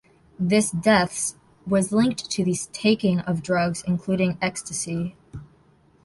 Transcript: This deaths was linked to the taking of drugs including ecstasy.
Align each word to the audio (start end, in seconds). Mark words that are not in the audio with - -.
This 0.39 0.71
deaths 0.71 1.35
was 1.67 1.91
linked 1.91 2.27
to 2.31 2.43
the 2.43 2.57
taking 2.73 3.19
of 3.19 3.43
drugs 3.43 3.83
including 3.85 4.39
ecstasy. 4.41 5.15